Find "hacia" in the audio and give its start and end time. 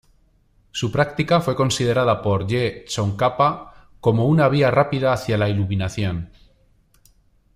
5.13-5.37